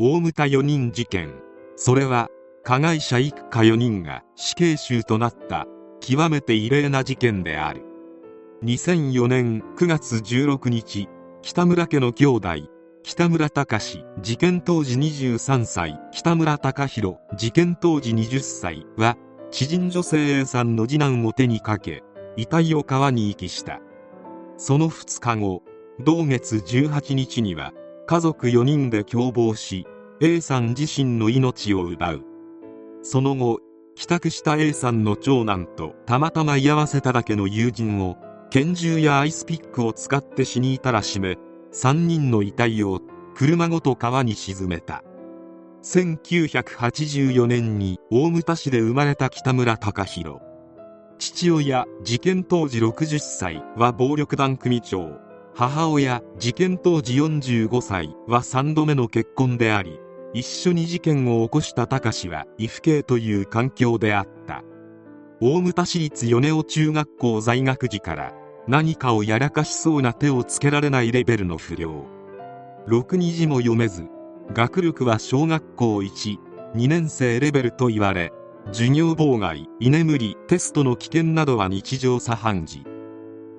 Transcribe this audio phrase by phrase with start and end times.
[0.00, 1.34] 大牟田4人事件。
[1.74, 2.28] それは
[2.62, 5.66] 加害者一家4人が死刑囚となった
[5.98, 7.82] 極めて異例な事件である。
[8.62, 11.08] 2004年9月16日
[11.42, 12.48] 北村家の兄弟
[13.02, 19.16] 北村隆事件当時23歳北村隆弘事件当時20歳は
[19.50, 22.04] 知人女性 A さんの次男を手にかけ
[22.36, 23.80] 遺体を川に遺棄した。
[24.58, 25.64] その2日後
[25.98, 27.72] 同月18日には
[28.08, 29.86] 家族4人で共謀し
[30.22, 32.24] A さん自身の命を奪う。
[33.02, 33.60] その後
[33.96, 38.16] 帰宅した A さんの長男とたまたま居合わせただけの友人を
[38.48, 41.36] 拳銃やアイスピックを使って死に至らしめ
[41.74, 43.02] 3人の遺体を
[43.34, 45.04] 車ごと川に沈めた。
[45.82, 50.40] 1984年に大牟田市で生まれた北村隆弘
[51.18, 55.27] 父親事件当時60歳は暴力団組長。
[55.58, 59.98] 母親事件当時45歳は3度目の結婚であり
[60.32, 64.62] 一緒に事件を起こした隆は岐阜系という環境であった。
[65.40, 68.34] 大牟田市立米尾中学校在学時から
[68.68, 72.06] 何かをやらかしそうな手をつけられないレベルの不良。
[72.86, 74.06] ろくに字も読めず
[74.52, 76.38] 学力は小学校12
[76.86, 78.30] 年生レベルと言われ
[78.66, 82.84] 授業妨害居眠りテストの危険などは日常茶飯事。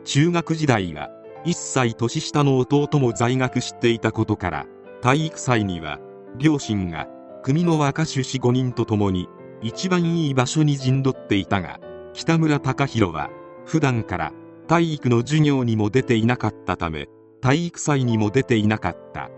[0.05, 1.09] 中学時代は
[1.45, 4.65] 1歳年下の弟も在学していたことから
[5.01, 5.99] 体育祭には
[6.37, 7.07] 両親が
[7.43, 9.27] 組の若手士5人と共に
[9.61, 11.79] 一番いい場所に陣取っていたが
[12.13, 13.29] 北村隆弘は
[13.65, 14.33] 普段から
[14.67, 17.07] 体育の授業にも出ていなかったため
[17.41, 19.29] 体育祭にも出ていなかった。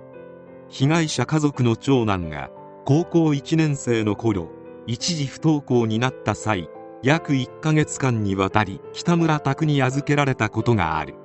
[0.72, 2.50] 被害者家族の長男が
[2.86, 4.50] 高校1年生の頃
[4.88, 6.70] 一時不登校になった際
[7.04, 11.16] 約1ヶ月間にわたり北村宅に預けられたことがある。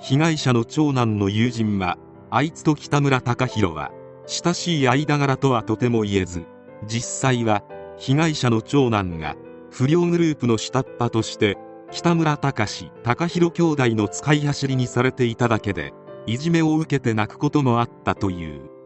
[0.00, 1.98] 被害者の長男の友人は
[2.30, 3.90] あいつと北村隆弘は
[4.26, 6.44] 親しい間柄とはとても言えず
[6.86, 7.62] 実際は
[7.96, 9.36] 被害者の長男が
[9.70, 11.56] 不良グループの下っ端として
[11.90, 15.92] 北村隆隆弘兄弟の使い走りにされていただけで
[16.26, 18.76] いじめを受けて泣くこともあったという。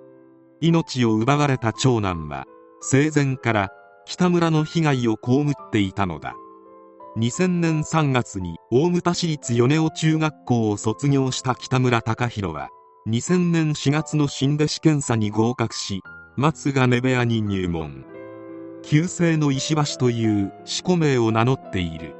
[0.60, 2.44] 命を奪われた長男は
[2.82, 3.70] 生前から
[4.04, 6.34] 北村の被害を被っていたのだ。
[7.20, 12.70] 2000年3月に大牟田市立米尾中学校を卒業した北村隆弘は
[13.08, 16.00] 2000年4月の新弟子検査に合格し
[16.38, 18.06] 松金部屋に入門。
[18.82, 22.14] 旧姓の石橋という四股名を名乗っている。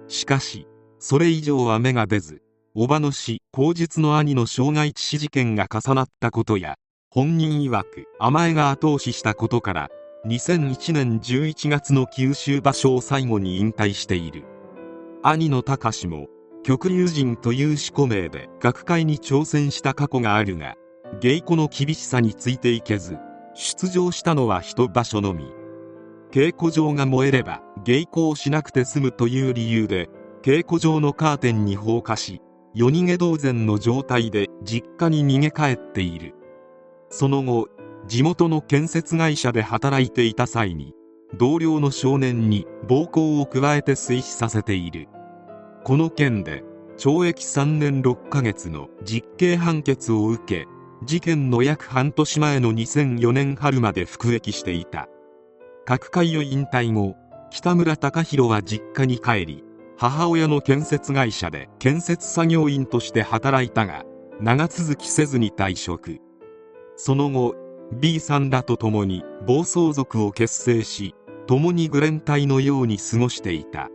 [0.08, 0.66] しかし
[0.98, 2.42] それ以上は芽が出ず
[2.74, 6.74] 叔母の死口述の兄の傷害致死事件が重なったことや
[7.08, 9.90] 本人曰く甘えが後押ししたことから
[10.26, 14.44] 2001年11月の九州場所を最後に引退している。
[15.22, 16.26] 兄の隆も
[16.64, 20.74] 極流人という四股名で学会に挑戦した過去があるが
[21.20, 23.18] 芸妓の厳しさについていけず
[23.54, 25.44] 出場したのは一場所のみ。
[26.30, 30.08] 稽古場が燃えれば芸妓をしなくて済むという理由で
[30.42, 32.40] 稽古場のカーテンに放火し
[32.72, 36.34] 夜逃げ同然の状態で実家に逃げ帰っている。
[37.08, 37.68] その後
[38.06, 40.94] 地元の建設会社で働いていた際に
[41.36, 45.08] 同僚の少年に暴行を加えて水死させている。
[45.84, 46.62] この件で
[46.96, 50.66] 懲役3年6ヶ月の実刑判決を受け
[51.02, 55.08] 事件の約半年前の2004年春まで服役していた。
[55.86, 57.16] 各界を引退後
[57.50, 59.64] 北村隆弘は実家に帰り
[59.96, 64.04] 母親の建設会社で建設作業員として働いたが
[64.40, 66.18] 長続きせずに退職。
[66.96, 67.54] その後
[67.92, 71.14] B さんらと共に暴走族を結成し
[71.46, 73.88] 共にグレン隊のように過ごしていた。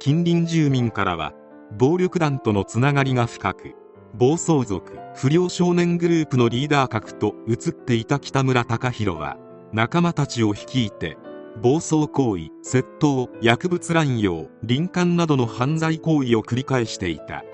[0.00, 1.34] 近隣住民からは
[1.78, 3.74] 暴力団とのつながりが深く
[4.14, 4.82] 暴走族
[5.14, 9.36] 不良少年グループのリーダー格と映っていた北村隆弘は
[9.72, 11.16] 仲間たちを率いて
[11.60, 17.44] 暴走行為窃盗薬物乱用林間などの犯罪行為を繰り返していた。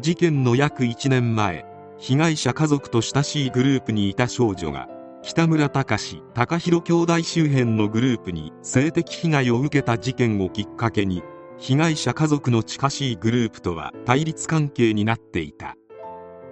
[0.00, 1.66] 事件の約1年前
[1.98, 4.88] 被害者家族と親しいグループにいた少女が
[5.22, 11.22] 北村隆貴弘兄弟周辺のグループに性的被害を受けた事件をきっかけに
[11.58, 15.76] 被害者家族の近しいグループとは対立関係になっていた。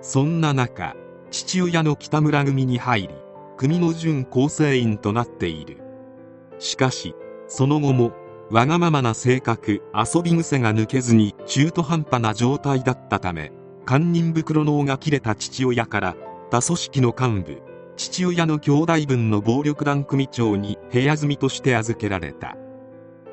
[0.00, 0.94] そんな中
[1.30, 3.08] 父親の北村組に入り
[3.56, 5.78] 組の準構成員となっている。
[6.58, 7.14] しかし
[7.46, 8.12] その後も
[8.50, 13.52] わがままな性格遊び癖が抜けずに中途半端な状態だったため
[13.84, 16.16] 堪忍袋の緒が切れた父親から
[16.50, 17.62] 他組織の幹部
[17.96, 22.56] 父親の兄弟分の暴力団組長に部屋住みとして預けられた。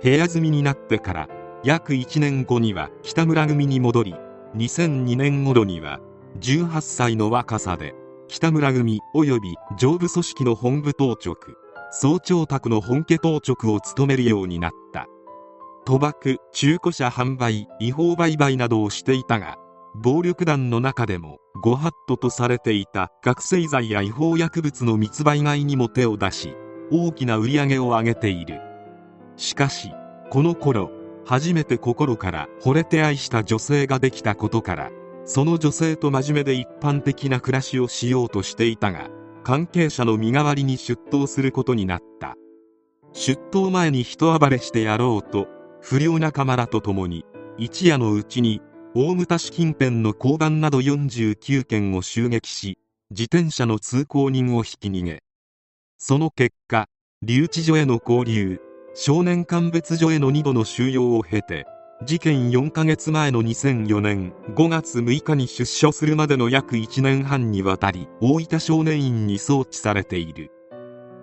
[0.02, 1.30] 部屋住みになってから
[1.64, 4.16] 約1年後には北村組に戻り
[4.58, 6.02] 2002年頃には
[6.40, 7.96] 18歳の若さで
[8.28, 11.36] 北村組及び上部組織の本部当直
[11.92, 15.08] 総長宅の本家当直を務めるようになった。
[15.86, 19.58] 賭博中古車販売違法売買などをしていたが
[19.96, 26.56] 暴力団の中でもご法度とされていた覚醒剤や違法薬物の密売買にも手を出し
[26.92, 28.60] 大きな売り上げを上げている。
[29.36, 29.92] しかし
[30.30, 30.90] この頃
[31.26, 34.92] 初めて心から惚れて愛した女性ができたことから
[35.26, 39.10] その女性と真面目で一般的な暮らしをしようとしていたが
[39.44, 42.36] 関係者の身代わりに出頭することになった。
[43.14, 45.48] 出頭前に人暴れしてやろうと
[45.82, 47.26] 不良仲間らと共に
[47.58, 48.62] 一夜のうちに
[48.96, 52.80] 大牟田市近辺の交番など49件を襲撃し
[53.12, 55.22] 自転車の通行人を引き逃げ。
[55.98, 56.88] その結果
[57.22, 58.60] 留置所への交流。
[58.96, 61.66] 少年鑑別所への2度の収容を経て
[62.06, 70.52] 事件4ヶ月前の2004年5月6日に出所するまでの約1年半にわたり大分少年院に送致されている。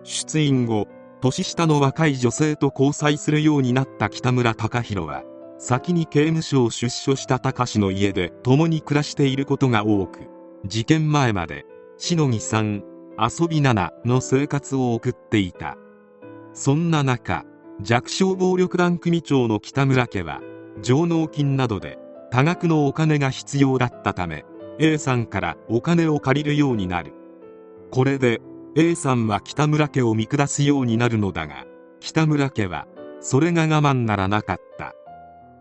[0.02, 0.88] 出院後
[1.20, 5.22] 年下の若い女性と交際するようになった北村隆弘は
[5.58, 10.20] 先に刑務所を出所した隆の家で共に暮らしていることが多く
[10.66, 11.66] 事件前まで
[11.98, 12.82] しのぎさん
[13.18, 15.76] 遊び七の生活を送っていた。
[16.52, 17.44] そんな中
[17.82, 20.40] 弱小暴力団組長の北村家は
[20.82, 21.98] 上納金などで
[22.30, 24.44] 多額のお金が必要だったため
[24.78, 27.12] A さんからお金を借りるようになる。
[27.90, 28.40] これで
[28.76, 31.64] A さんは北村家を見下すようになるのだが
[32.00, 32.86] 北村家は
[33.20, 34.94] それが我慢ならなかった。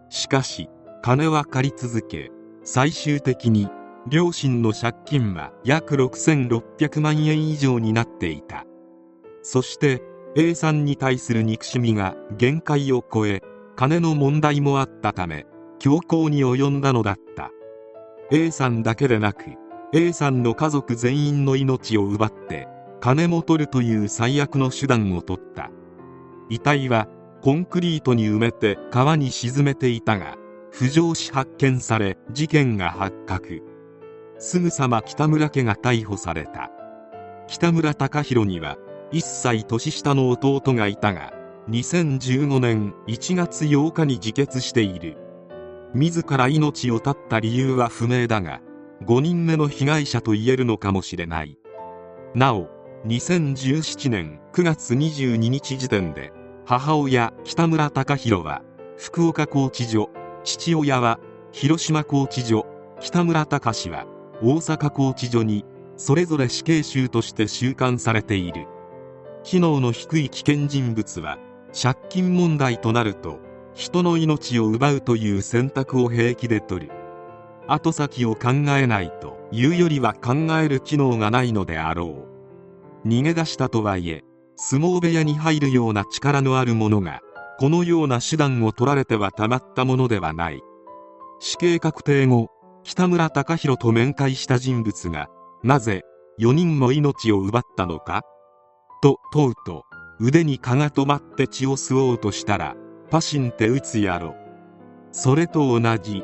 [0.10, 0.70] しかし
[1.02, 2.32] 金は借り続け
[2.64, 3.70] 最終的に
[4.08, 8.66] 両親の借金は約6600万円以上になっていた。
[9.42, 10.02] そして
[10.36, 13.42] A さんに対する憎しみが限界を超え
[13.76, 15.48] 金の問題もあったため
[15.80, 17.52] 強行に及んだのだった。
[18.32, 19.46] A さんだけでなく
[19.92, 22.68] A さんの家族全員の命を奪って
[23.00, 25.72] 金も取るという最悪の手段を取った。
[26.50, 27.08] 遺体は
[27.42, 30.36] コンクリートに埋めて川に沈めていたが
[30.72, 33.64] 浮上し発見され事件が発覚。
[34.38, 36.70] すぐさま北村家が逮捕された。
[37.48, 38.78] 北村隆弘には
[39.12, 41.34] 1歳年下の弟がいたが
[41.70, 45.18] 2015年1月8日に自決している。
[45.96, 48.62] 自ら命を絶った理由は不明だが
[49.04, 51.58] 5人目の被害者と言えるのかもしれない。
[52.36, 52.70] なお
[53.08, 56.32] 2017年9月22日時点で
[56.66, 58.62] 母親北村隆弘は
[58.96, 60.12] 福岡拘置所
[60.44, 61.20] 父親は
[61.52, 62.68] 広島拘置所
[63.00, 64.06] 北村隆は
[64.44, 65.66] 大阪拘置所に
[65.98, 68.68] それぞれ死刑囚として収監されている。
[69.44, 71.38] 機能の低い危険人物は
[71.80, 73.40] 借金問題となると
[73.74, 76.92] 人の命を奪うという選択を平気で取る。
[77.68, 82.26] 後先を考えないというよりは考える機能がないのであろ
[83.06, 83.08] う。
[83.08, 84.24] 逃げ出したとはいえ
[84.56, 87.22] 相撲部屋に入るような力のある者が
[87.60, 90.62] このような手段を取られてはたまったものではない。
[91.40, 92.50] 死刑確定後
[92.84, 95.30] 北村隆弘と面会した人物が
[95.64, 96.04] なぜ
[96.40, 98.24] 4人も命を奪ったのか？
[99.02, 99.86] と問うと
[100.20, 102.76] 腕に蚊が止まって血を吸おうとしたら
[103.10, 104.36] パシンって打つやろ。
[105.12, 106.24] それと同じ。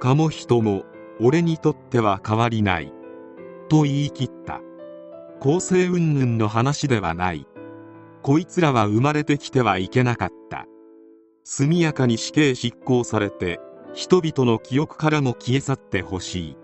[0.00, 0.84] 蚊も人も
[1.20, 2.92] 俺にとっては変わりない。
[3.68, 4.60] と言い切った。
[5.40, 7.46] 公正云々の話ではない。
[8.22, 10.66] こいつらは生まれてきてはいけなかった。
[11.44, 13.58] 速やかに死刑執行されて
[13.94, 16.56] 人々の記憶からも消え去ってほしい。